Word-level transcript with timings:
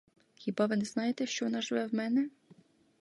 Хіба 0.35 0.65
ви 0.65 0.75
не 0.77 0.85
знаєте, 0.85 1.25
що 1.25 1.45
вона 1.45 1.61
живе 1.61 1.85
в 1.87 1.93
мене? 1.95 2.29